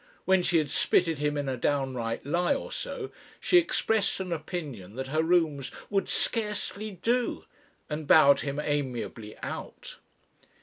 When 0.25 0.41
she 0.41 0.57
had 0.57 0.71
spitted 0.71 1.19
him 1.19 1.37
in 1.37 1.47
a 1.47 1.55
downright 1.55 2.25
lie 2.25 2.55
or 2.55 2.71
so, 2.71 3.11
she 3.39 3.59
expressed 3.59 4.19
an 4.19 4.33
opinion 4.33 4.95
that 4.95 5.09
her 5.09 5.21
rooms 5.21 5.69
"would 5.91 6.09
scarcely 6.09 6.89
do," 7.03 7.45
and 7.87 8.07
bowed 8.07 8.39
him 8.39 8.59
amiably 8.59 9.37
out. 9.43 9.97